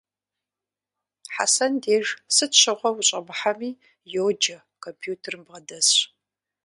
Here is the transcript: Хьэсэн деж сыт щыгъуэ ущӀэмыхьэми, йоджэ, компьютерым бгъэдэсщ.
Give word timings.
Хьэсэн 1.33 1.73
деж 1.83 2.07
сыт 2.35 2.51
щыгъуэ 2.59 2.89
ущӀэмыхьэми, 2.97 3.71
йоджэ, 4.13 4.57
компьютерым 4.83 5.41
бгъэдэсщ. 5.47 5.97